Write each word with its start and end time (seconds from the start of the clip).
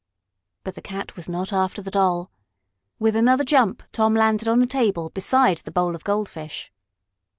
But 0.63 0.73
the 0.73 0.81
cat 0.81 1.15
was 1.15 1.29
not 1.29 1.53
after 1.53 1.79
the 1.79 1.91
Doll. 1.91 2.31
With 2.97 3.15
another 3.15 3.43
jump 3.43 3.83
Tom 3.91 4.15
landed 4.15 4.47
on 4.47 4.57
the 4.57 4.65
table 4.65 5.11
beside 5.11 5.59
the 5.59 5.69
bowl 5.69 5.93
of 5.93 6.03
goldfish. 6.03 6.71